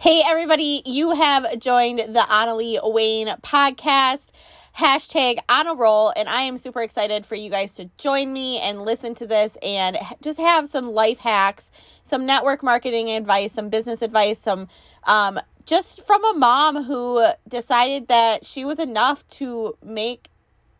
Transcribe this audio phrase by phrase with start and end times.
[0.00, 4.28] Hey, everybody, you have joined the Annalie Wayne podcast.
[4.76, 8.60] Hashtag on a roll, and I am super excited for you guys to join me
[8.60, 11.72] and listen to this and just have some life hacks,
[12.04, 14.68] some network marketing advice, some business advice, some
[15.02, 20.28] um, just from a mom who decided that she was enough to make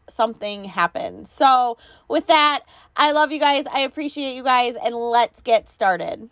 [0.09, 1.25] something happen.
[1.25, 1.77] So,
[2.07, 2.61] with that,
[2.97, 3.67] I love you guys.
[3.67, 6.31] I appreciate you guys, and let's get started.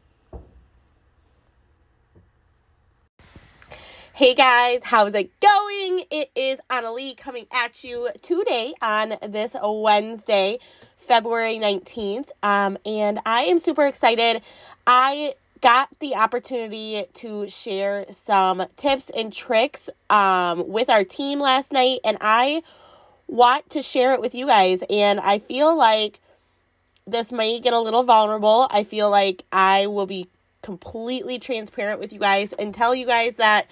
[4.16, 6.04] Hey guys, how's it going?
[6.10, 10.58] It is Annalie coming at you today on this Wednesday,
[10.96, 12.30] February 19th.
[12.42, 14.40] Um, and I am super excited.
[14.86, 21.70] I got the opportunity to share some tips and tricks um, with our team last
[21.70, 22.62] night, and I
[23.26, 24.82] want to share it with you guys.
[24.88, 26.20] And I feel like
[27.06, 28.66] this might get a little vulnerable.
[28.70, 30.26] I feel like I will be
[30.62, 33.66] completely transparent with you guys and tell you guys that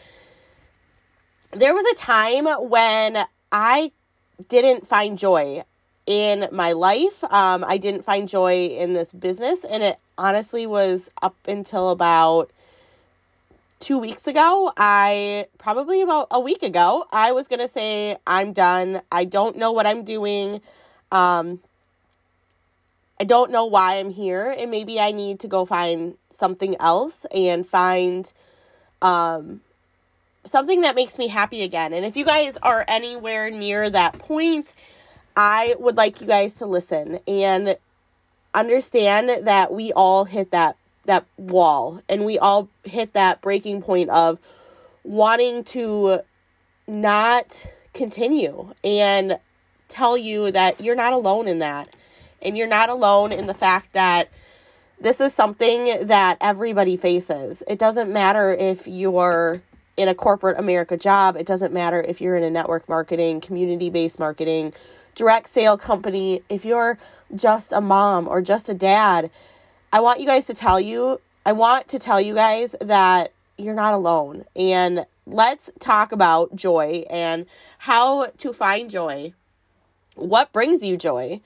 [1.55, 3.19] there was a time when
[3.53, 3.93] I
[4.49, 5.63] didn't find joy
[6.07, 7.23] in my life.
[7.25, 12.51] Um, I didn't find joy in this business, and it honestly was up until about
[13.79, 14.73] two weeks ago.
[14.77, 19.03] I probably about a week ago, I was gonna say, I'm done.
[19.13, 20.61] I don't know what I'm doing.
[21.13, 21.61] Um,
[23.21, 27.25] I don't know why I'm here, and maybe I need to go find something else
[27.35, 28.33] and find
[29.01, 29.61] um,
[30.45, 31.93] something that makes me happy again.
[31.93, 34.75] And if you guys are anywhere near that point,
[35.37, 37.77] I would like you guys to listen and
[38.55, 44.09] understand that we all hit that that wall and we all hit that breaking point
[44.09, 44.39] of
[45.03, 46.21] wanting to
[46.87, 49.39] not continue and
[49.89, 51.95] tell you that you're not alone in that.
[52.41, 54.29] And you're not alone in the fact that
[55.01, 57.63] this is something that everybody faces.
[57.67, 59.63] It doesn't matter if you're
[59.97, 61.37] in a corporate America job.
[61.37, 64.73] It doesn't matter if you're in a network marketing, community based marketing,
[65.15, 66.99] direct sale company, if you're
[67.35, 69.31] just a mom or just a dad.
[69.93, 73.75] I want you guys to tell you, I want to tell you guys that you're
[73.75, 74.45] not alone.
[74.57, 77.47] And let's talk about joy and
[77.79, 79.35] how to find joy.
[80.17, 81.41] What brings you joy?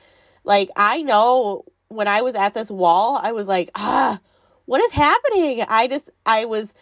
[0.45, 4.21] Like, I know when I was at this wall, I was like, ah,
[4.65, 5.65] what is happening?
[5.69, 6.75] I just, I was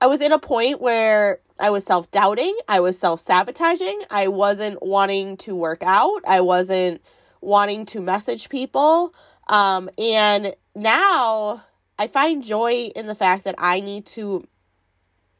[0.00, 4.28] I was in a point where I was self doubting, I was self sabotaging, I
[4.28, 7.00] wasn't wanting to work out, I wasn't
[7.40, 9.14] wanting to message people.
[9.48, 11.62] Um, and now
[11.98, 14.46] I find joy in the fact that I need to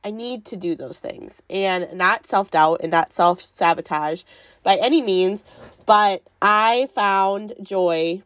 [0.05, 4.23] I need to do those things and not self doubt and not self sabotage
[4.63, 5.45] by any means,
[5.87, 8.23] but I found joy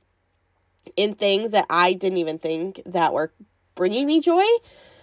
[0.97, 3.33] in things that I didn't even think that were
[3.77, 4.45] bringing me joy.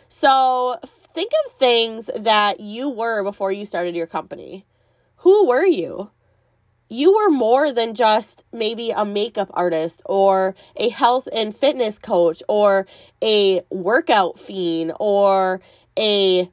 [0.10, 0.78] So
[1.16, 4.66] think of things that you were before you started your company.
[5.20, 6.12] Who were you?
[6.90, 12.44] You were more than just maybe a makeup artist or a health and fitness coach
[12.50, 12.86] or
[13.24, 15.62] a workout fiend or
[15.98, 16.52] a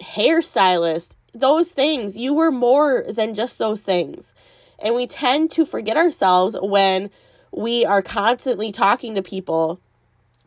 [0.00, 1.14] hairstylist.
[1.32, 4.34] Those things, you were more than just those things.
[4.80, 7.10] And we tend to forget ourselves when
[7.52, 9.80] we are constantly talking to people.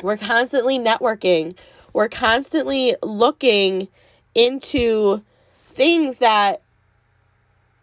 [0.01, 1.57] We're constantly networking.
[1.93, 3.87] We're constantly looking
[4.35, 5.23] into
[5.67, 6.61] things that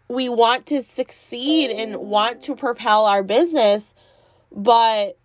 [0.07, 3.95] we want to succeed and want to propel our business
[4.51, 5.17] but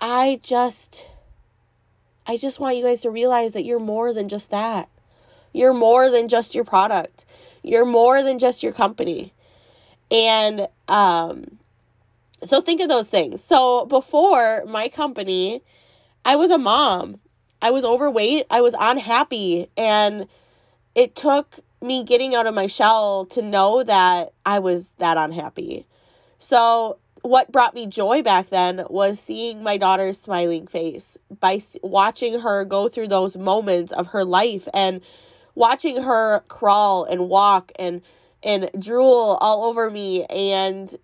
[0.00, 1.08] i just
[2.26, 4.88] i just want you guys to realize that you're more than just that.
[5.52, 7.24] You're more than just your product.
[7.62, 9.32] You're more than just your company.
[10.10, 11.58] And um
[12.44, 13.42] so think of those things.
[13.42, 15.62] So before my company
[16.24, 17.20] i was a mom.
[17.60, 20.28] I was overweight, I was unhappy, and
[20.94, 25.86] it took me getting out of my shell to know that I was that unhappy.
[26.38, 32.40] So, what brought me joy back then was seeing my daughter's smiling face by watching
[32.40, 35.00] her go through those moments of her life and
[35.56, 38.02] watching her crawl and walk and
[38.42, 40.24] and drool all over me.
[40.26, 40.94] And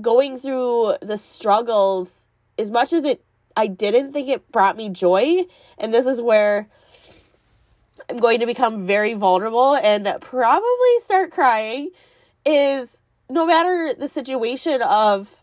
[0.00, 2.26] going through the struggles
[2.58, 3.24] as much as it
[3.58, 5.42] I didn't think it brought me joy.
[5.78, 6.68] And this is where
[8.08, 11.90] I'm going to become very vulnerable and probably start crying.
[12.46, 15.34] Is no matter the situation of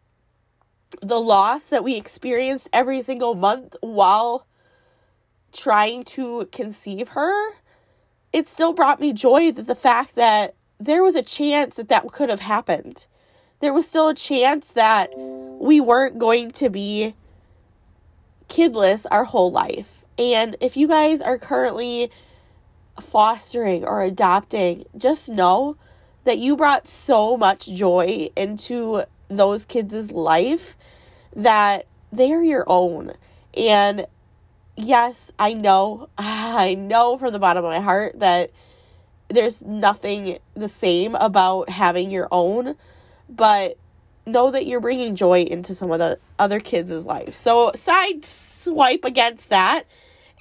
[1.02, 4.48] the loss that we experienced every single month while
[5.52, 7.52] trying to conceive her,
[8.32, 12.08] it still brought me joy that the fact that there was a chance that that
[12.14, 13.08] could have happened.
[13.60, 17.14] There was still a chance that we weren't going to be
[18.48, 20.04] kidless our whole life.
[20.18, 22.10] And if you guys are currently
[23.00, 25.78] fostering or adopting, just know
[26.24, 30.78] that you brought so much joy into those kids' life
[31.36, 33.14] that they are your own.
[33.56, 34.06] And
[34.76, 38.52] yes, I know, I know from the bottom of my heart that
[39.28, 42.76] there's nothing the same about having your own,
[43.30, 43.78] but
[44.26, 47.34] know that you're bringing joy into some of the other kids' life.
[47.34, 49.84] So, side swipe against that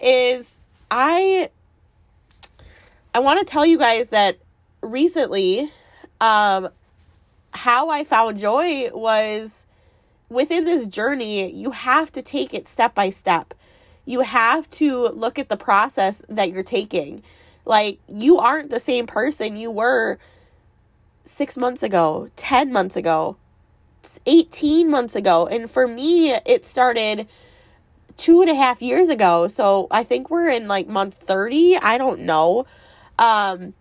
[0.00, 0.58] is
[0.90, 1.50] I
[3.14, 4.38] I want to tell you guys that
[4.81, 5.70] recently
[6.20, 6.69] um
[7.52, 9.66] how I found joy was
[10.28, 13.54] within this journey, you have to take it step by step.
[14.04, 17.22] You have to look at the process that you're taking.
[17.64, 20.19] Like, you aren't the same person you were
[21.25, 23.36] six months ago, 10 months ago,
[24.26, 25.46] 18 months ago.
[25.46, 27.28] And for me, it started
[28.16, 29.48] two and a half years ago.
[29.48, 31.76] So I think we're in like month 30.
[31.78, 32.66] I don't know.
[33.18, 33.74] Um,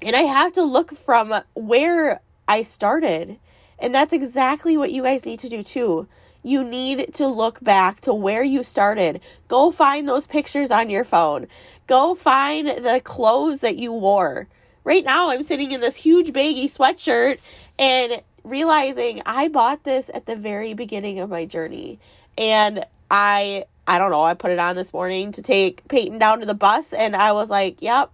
[0.00, 3.38] and I have to look from where I started.
[3.78, 6.08] And that's exactly what you guys need to do too.
[6.42, 9.20] You need to look back to where you started.
[9.46, 11.46] Go find those pictures on your phone.
[11.86, 14.48] Go find the clothes that you wore.
[14.84, 17.38] Right now, I'm sitting in this huge baggy sweatshirt
[17.78, 21.98] and realizing I bought this at the very beginning of my journey.
[22.38, 26.40] And I I don't know, I put it on this morning to take Peyton down
[26.40, 28.10] to the bus and I was like, "Yep,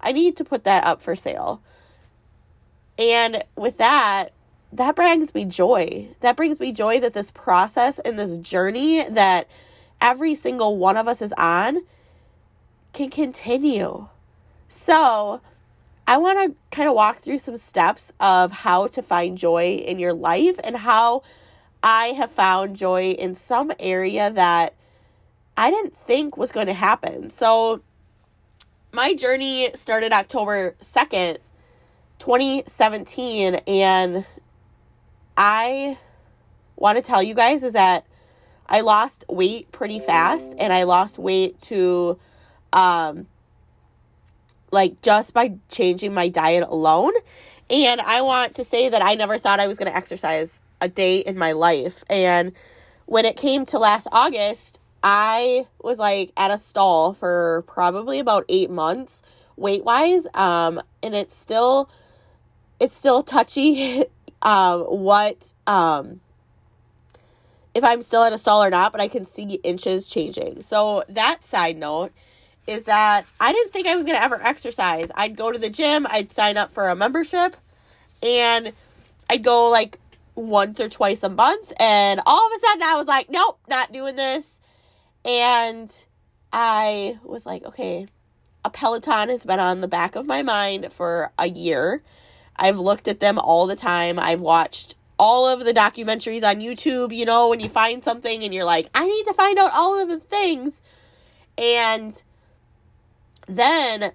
[0.00, 1.60] I need to put that up for sale."
[2.98, 4.32] And with that,
[4.72, 6.08] that brings me joy.
[6.20, 9.48] That brings me joy that this process and this journey that
[10.00, 11.82] every single one of us is on
[12.92, 14.08] can continue.
[14.68, 15.40] So,
[16.06, 19.98] I want to kind of walk through some steps of how to find joy in
[19.98, 21.22] your life and how
[21.82, 24.74] I have found joy in some area that
[25.56, 27.30] I didn't think was going to happen.
[27.30, 27.82] So,
[28.92, 31.38] my journey started October 2nd,
[32.18, 34.26] 2017, and
[35.36, 35.98] I
[36.76, 38.04] want to tell you guys is that
[38.66, 42.18] I lost weight pretty fast and I lost weight to
[42.72, 43.26] um
[44.72, 47.12] like just by changing my diet alone.
[47.70, 50.88] And I want to say that I never thought I was going to exercise a
[50.88, 52.02] day in my life.
[52.10, 52.52] And
[53.06, 58.44] when it came to last August, I was like at a stall for probably about
[58.48, 59.22] 8 months
[59.54, 61.90] weight wise um and it's still
[62.80, 64.04] it's still touchy
[64.42, 66.20] um, what um,
[67.74, 70.60] if I'm still at a stall or not, but I can see inches changing.
[70.60, 72.12] So that side note
[72.66, 75.10] is that I didn't think I was going to ever exercise.
[75.14, 77.56] I'd go to the gym, I'd sign up for a membership,
[78.22, 78.72] and
[79.28, 79.98] I'd go like
[80.34, 81.72] once or twice a month.
[81.78, 84.60] And all of a sudden, I was like, nope, not doing this.
[85.24, 85.90] And
[86.52, 88.06] I was like, okay,
[88.64, 92.02] a Peloton has been on the back of my mind for a year.
[92.56, 94.18] I've looked at them all the time.
[94.18, 98.52] I've watched all of the documentaries on YouTube, you know, when you find something and
[98.52, 100.82] you're like, I need to find out all of the things.
[101.56, 102.20] And
[103.46, 104.12] then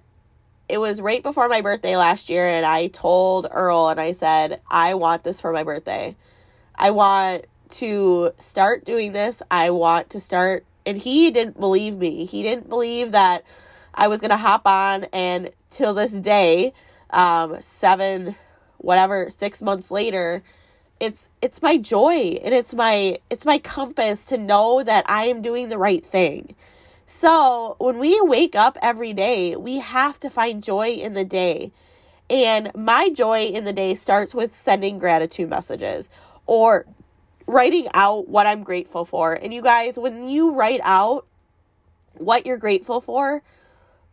[0.68, 4.60] it was right before my birthday last year, and I told Earl and I said,
[4.70, 6.16] I want this for my birthday.
[6.74, 9.42] I want to start doing this.
[9.50, 10.64] I want to start.
[10.84, 12.24] And he didn't believe me.
[12.24, 13.44] He didn't believe that
[13.94, 16.72] I was going to hop on, and till this day,
[17.10, 18.36] um, seven,
[18.78, 20.42] whatever, six months later,
[21.00, 25.42] it's it's my joy and it's my it's my compass to know that I am
[25.42, 26.54] doing the right thing.
[27.10, 31.72] So when we wake up every day, we have to find joy in the day.
[32.28, 36.10] And my joy in the day starts with sending gratitude messages
[36.44, 36.84] or
[37.46, 39.32] writing out what I'm grateful for.
[39.32, 41.24] And you guys, when you write out
[42.12, 43.42] what you're grateful for,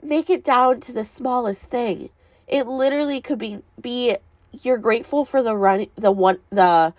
[0.02, 2.12] make it down to the smallest thing.
[2.48, 4.16] It literally could be be
[4.54, 6.94] you're grateful for the run the one the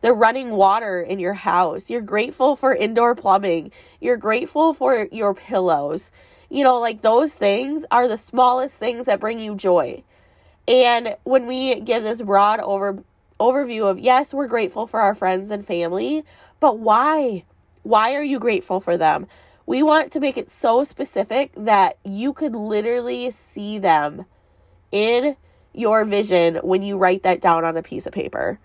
[0.00, 1.90] the running water in your house.
[1.90, 3.72] You're grateful for indoor plumbing.
[4.00, 6.12] You're grateful for your pillows.
[6.50, 10.02] You know, like those things are the smallest things that bring you joy.
[10.66, 13.02] And when we give this broad over
[13.40, 16.24] overview of yes, we're grateful for our friends and family,
[16.60, 17.44] but why?
[17.82, 19.26] Why are you grateful for them?
[19.64, 24.24] We want to make it so specific that you could literally see them
[24.90, 25.36] in
[25.72, 28.58] your vision when you write that down on a piece of paper.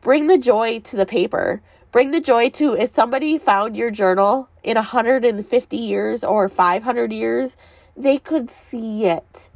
[0.00, 1.60] Bring the joy to the paper.
[1.92, 7.56] Bring the joy to if somebody found your journal in 150 years or 500 years,
[7.96, 9.50] they could see it.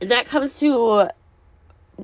[0.00, 1.10] And that comes to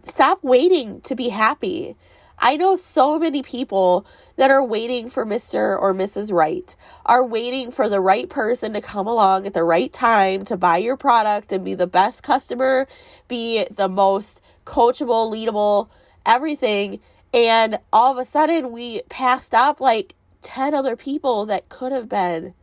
[0.04, 1.96] stop waiting to be happy.
[2.38, 5.80] I know so many people that are waiting for Mr.
[5.80, 6.30] or Mrs.
[6.30, 6.76] Right,
[7.06, 10.76] are waiting for the right person to come along at the right time to buy
[10.76, 12.86] your product and be the best customer,
[13.26, 15.88] be the most coachable, leadable,
[16.26, 17.00] everything.
[17.32, 22.08] And all of a sudden, we passed up like 10 other people that could have
[22.08, 22.54] been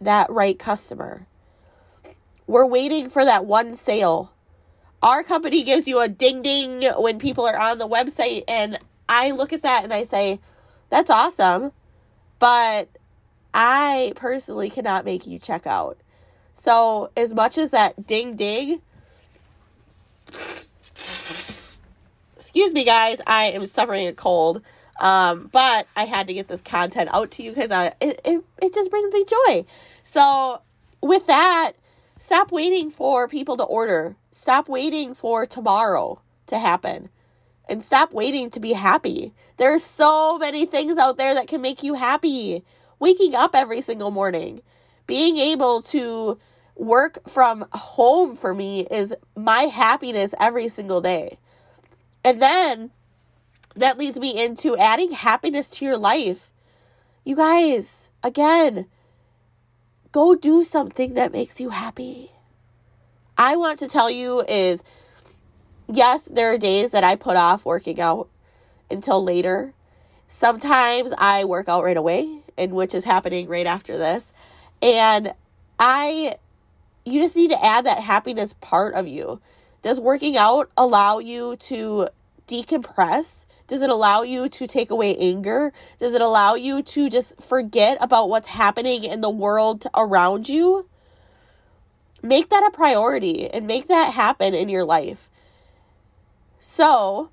[0.00, 1.26] that right customer.
[2.46, 4.32] We're waiting for that one sale.
[5.02, 9.32] Our company gives you a ding ding when people are on the website, and I
[9.32, 10.40] look at that and I say,
[10.90, 11.72] that's awesome.
[12.38, 12.88] But
[13.54, 15.98] I personally cannot make you check out.
[16.54, 18.80] So, as much as that ding ding,
[22.52, 24.60] excuse me, guys, I am suffering a cold.
[25.00, 28.74] Um, but I had to get this content out to you because it, it, it
[28.74, 29.64] just brings me joy.
[30.02, 30.60] So,
[31.00, 31.72] with that,
[32.18, 34.16] stop waiting for people to order.
[34.30, 37.08] Stop waiting for tomorrow to happen
[37.68, 39.32] and stop waiting to be happy.
[39.56, 42.62] There are so many things out there that can make you happy.
[42.98, 44.60] Waking up every single morning,
[45.06, 46.38] being able to
[46.76, 51.38] work from home for me is my happiness every single day.
[52.24, 52.90] And then
[53.74, 56.50] that leads me into adding happiness to your life.
[57.24, 58.86] You guys, again,
[60.12, 62.32] go do something that makes you happy.
[63.38, 64.82] I want to tell you is
[65.88, 68.28] yes, there are days that I put off working out
[68.90, 69.74] until later.
[70.26, 74.32] Sometimes I work out right away, and which is happening right after this.
[74.80, 75.34] And
[75.78, 76.36] I
[77.04, 79.40] you just need to add that happiness part of you.
[79.82, 82.08] Does working out allow you to
[82.46, 83.46] decompress?
[83.66, 85.72] Does it allow you to take away anger?
[85.98, 90.88] Does it allow you to just forget about what's happening in the world around you?
[92.22, 95.28] Make that a priority and make that happen in your life.
[96.60, 97.30] So,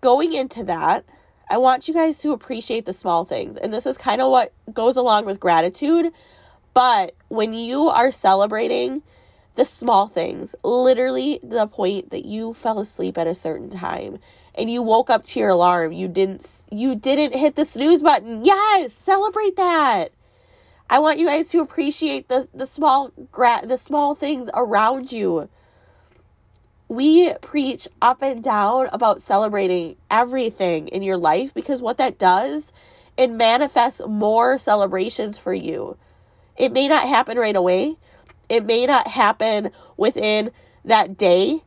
[0.00, 1.04] going into that,
[1.50, 3.56] I want you guys to appreciate the small things.
[3.56, 6.12] And this is kind of what goes along with gratitude.
[6.74, 9.02] But when you are celebrating
[9.56, 14.18] the small things, literally the point that you fell asleep at a certain time
[14.54, 18.44] and you woke up to your alarm, you didn't you didn't hit the snooze button.
[18.44, 20.12] Yes, celebrate that.
[20.88, 25.48] I want you guys to appreciate the the small gra- the small things around you
[26.88, 32.72] we preach up and down about celebrating everything in your life because what that does,
[33.16, 35.96] it manifests more celebrations for you.
[36.56, 37.96] It may not happen right away,
[38.48, 40.50] it may not happen within
[40.84, 41.62] that day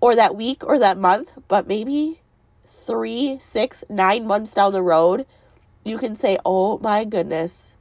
[0.00, 2.20] or that week or that month, but maybe
[2.66, 5.26] three, six, nine months down the road,
[5.84, 7.74] you can say, Oh my goodness,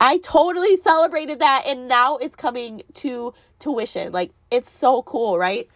[0.00, 4.12] I totally celebrated that and now it's coming to tuition.
[4.12, 5.68] Like, it's so cool, right?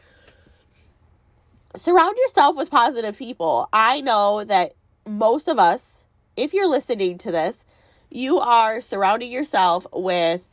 [1.74, 3.68] surround yourself with positive people.
[3.72, 4.74] I know that
[5.06, 7.64] most of us, if you're listening to this,
[8.10, 10.46] you are surrounding yourself with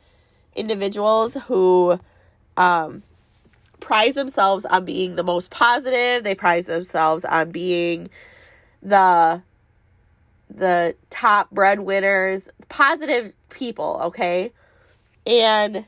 [0.54, 1.98] individuals who
[2.56, 3.02] um,
[3.80, 6.24] prize themselves on being the most positive.
[6.24, 8.08] They prize themselves on being
[8.82, 9.42] the
[10.48, 14.52] the top breadwinners, positive people, okay?
[15.26, 15.84] And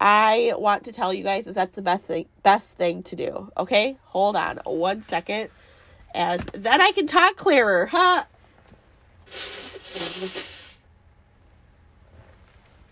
[0.00, 3.50] I want to tell you guys is that's the best thing best thing to do.
[3.56, 3.96] Okay?
[4.06, 5.50] Hold on one second.
[6.14, 8.24] As then I can talk clearer, huh?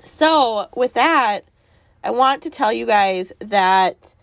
[0.02, 1.42] So, with that,
[2.02, 4.14] I want to tell you guys that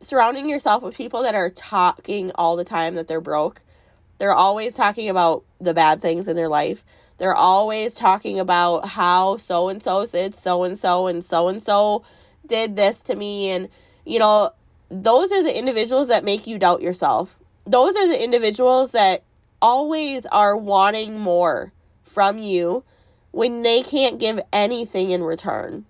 [0.00, 3.62] surrounding yourself with people that are talking all the time that they're broke,
[4.18, 6.82] they're always talking about the bad things in their life.
[7.18, 11.62] They're always talking about how so and so said so and so and so and
[11.62, 12.02] so
[12.46, 13.50] did this to me.
[13.50, 13.68] And,
[14.06, 14.52] you know,
[14.88, 17.38] those are the individuals that make you doubt yourself.
[17.66, 19.22] Those are the individuals that
[19.60, 21.72] always are wanting more
[22.02, 22.84] from you
[23.32, 25.84] when they can't give anything in return.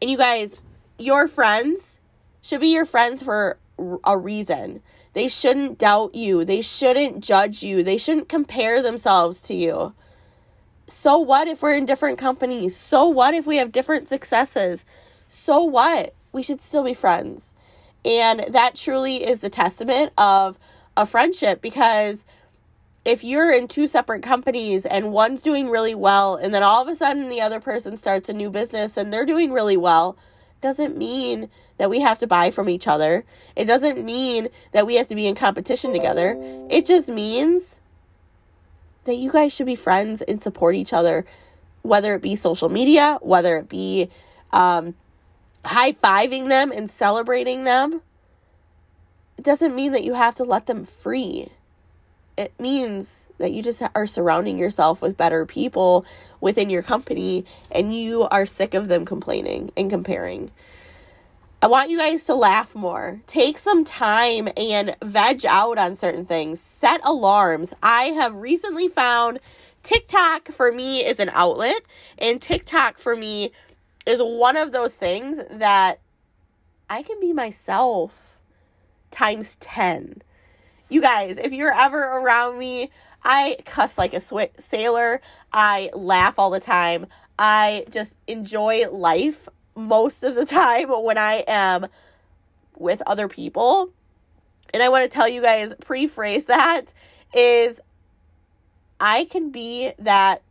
[0.00, 0.56] And you guys,
[0.98, 1.98] your friends
[2.40, 3.58] should be your friends for
[4.04, 4.82] a reason.
[5.14, 6.44] They shouldn't doubt you.
[6.44, 7.82] They shouldn't judge you.
[7.82, 9.94] They shouldn't compare themselves to you.
[10.86, 12.76] So what if we're in different companies?
[12.76, 14.84] So what if we have different successes?
[15.28, 16.14] So what?
[16.32, 17.54] We should still be friends.
[18.04, 20.58] And that truly is the testament of
[20.96, 22.24] a friendship because
[23.04, 26.88] if you're in two separate companies and one's doing really well and then all of
[26.88, 30.16] a sudden the other person starts a new business and they're doing really well,
[30.60, 33.24] doesn't mean that we have to buy from each other.
[33.54, 36.36] It doesn't mean that we have to be in competition together.
[36.70, 37.80] It just means
[39.04, 41.26] that you guys should be friends and support each other,
[41.82, 44.08] whether it be social media, whether it be
[44.52, 44.94] um,
[45.66, 48.00] high fiving them and celebrating them.
[49.36, 51.48] It doesn't mean that you have to let them free.
[52.36, 56.04] It means that you just are surrounding yourself with better people
[56.40, 60.50] within your company and you are sick of them complaining and comparing.
[61.62, 63.22] I want you guys to laugh more.
[63.26, 66.60] Take some time and veg out on certain things.
[66.60, 67.72] Set alarms.
[67.82, 69.40] I have recently found
[69.82, 71.80] TikTok for me is an outlet,
[72.18, 73.52] and TikTok for me
[74.06, 76.00] is one of those things that
[76.90, 78.40] I can be myself
[79.10, 80.22] times 10.
[80.94, 82.88] You guys, if you're ever around me,
[83.24, 85.20] I cuss like a sw- sailor.
[85.52, 87.06] I laugh all the time.
[87.36, 91.88] I just enjoy life most of the time when I am
[92.78, 93.90] with other people.
[94.72, 96.94] And I want to tell you guys, pre-phrase that
[97.34, 97.80] is
[99.00, 100.42] I can be that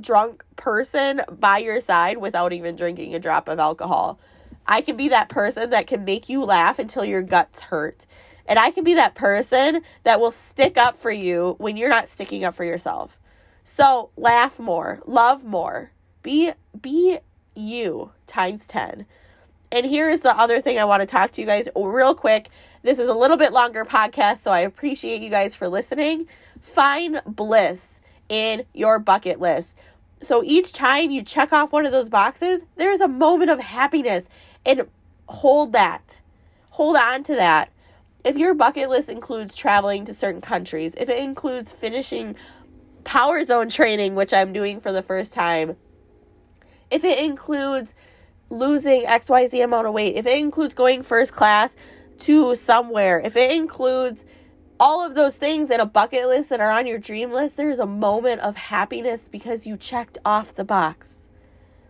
[0.00, 4.20] drunk person by your side without even drinking a drop of alcohol.
[4.64, 8.06] I can be that person that can make you laugh until your guts hurt.
[8.46, 12.08] And I can be that person that will stick up for you when you're not
[12.08, 13.18] sticking up for yourself.
[13.64, 15.92] So, laugh more, love more.
[16.22, 17.18] Be be
[17.54, 19.06] you times 10.
[19.70, 22.50] And here is the other thing I want to talk to you guys real quick.
[22.82, 26.26] This is a little bit longer podcast, so I appreciate you guys for listening.
[26.60, 29.78] Find bliss in your bucket list.
[30.20, 34.28] So each time you check off one of those boxes, there's a moment of happiness
[34.64, 34.86] and
[35.26, 36.20] hold that.
[36.70, 37.70] Hold on to that.
[38.24, 42.36] If your bucket list includes traveling to certain countries, if it includes finishing
[43.02, 45.76] power zone training, which I'm doing for the first time,
[46.90, 47.94] if it includes
[48.48, 51.74] losing XYZ amount of weight, if it includes going first class
[52.20, 54.24] to somewhere, if it includes
[54.78, 57.78] all of those things in a bucket list that are on your dream list, there's
[57.78, 61.28] a moment of happiness because you checked off the box.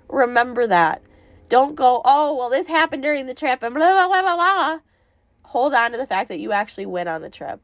[0.08, 1.02] Remember that.
[1.50, 4.78] Don't go, oh, well, this happened during the trip and blah, blah, blah, blah, blah.
[5.44, 7.60] Hold on to the fact that you actually went on the trip.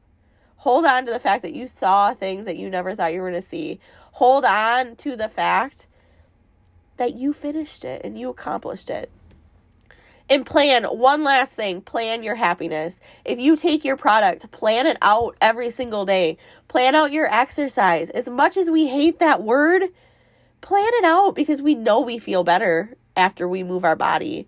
[0.57, 3.29] Hold on to the fact that you saw things that you never thought you were
[3.29, 3.79] going to see.
[4.13, 5.87] Hold on to the fact
[6.97, 9.09] that you finished it and you accomplished it.
[10.29, 12.99] And plan one last thing plan your happiness.
[13.25, 16.37] If you take your product, plan it out every single day.
[16.67, 18.11] Plan out your exercise.
[18.11, 19.83] As much as we hate that word,
[20.61, 24.47] plan it out because we know we feel better after we move our body.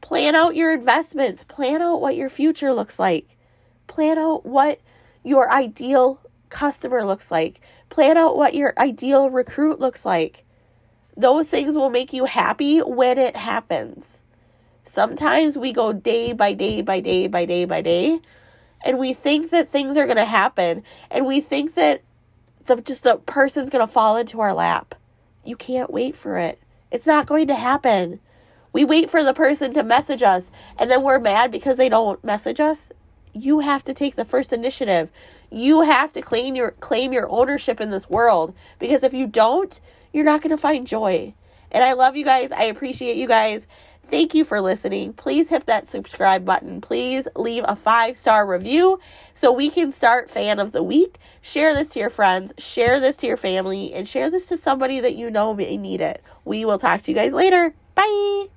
[0.00, 1.44] Plan out your investments.
[1.44, 3.36] Plan out what your future looks like.
[3.86, 4.80] Plan out what
[5.24, 7.60] your ideal customer looks like.
[7.88, 10.44] Plan out what your ideal recruit looks like.
[11.16, 14.22] Those things will make you happy when it happens.
[14.84, 18.20] Sometimes we go day by day by day by day by day
[18.84, 22.02] and we think that things are going to happen and we think that
[22.66, 24.94] the just the person's going to fall into our lap.
[25.44, 26.60] You can't wait for it.
[26.90, 28.20] It's not going to happen.
[28.76, 32.22] We wait for the person to message us and then we're mad because they don't
[32.22, 32.92] message us.
[33.32, 35.10] You have to take the first initiative.
[35.50, 39.80] You have to claim your claim your ownership in this world because if you don't,
[40.12, 41.32] you're not going to find joy.
[41.70, 42.52] And I love you guys.
[42.52, 43.66] I appreciate you guys.
[44.04, 45.14] Thank you for listening.
[45.14, 46.82] Please hit that subscribe button.
[46.82, 49.00] Please leave a five star review
[49.32, 51.16] so we can start fan of the week.
[51.40, 55.00] Share this to your friends, share this to your family, and share this to somebody
[55.00, 56.22] that you know may need it.
[56.44, 57.74] We will talk to you guys later.
[57.94, 58.48] Bye.